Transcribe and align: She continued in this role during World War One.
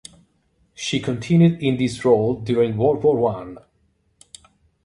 She 0.73 0.99
continued 0.99 1.61
in 1.61 1.77
this 1.77 2.03
role 2.03 2.33
during 2.39 2.75
World 2.75 3.03
War 3.03 3.15
One. 3.17 3.59